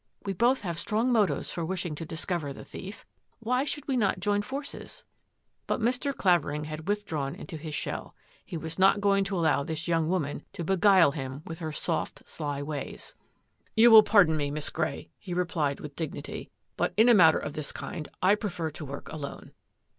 [0.25, 3.05] We both have strong motives for wishing to dis cover the thief.
[3.37, 5.05] Why should we not join forces?"
[5.67, 6.11] But Mr.
[6.11, 8.15] Clavering had withdrawn into his shell.
[8.43, 12.27] He was not going to allow this young woman to beguile him with her soft,
[12.27, 13.13] sly ways.
[13.13, 15.95] 40 THAT AFFAIR AT THE MANOR "You wiU pardon me, Miss Grey," he replied with
[15.95, 19.51] dignity," but in a matter of this kind I prefer to work alone."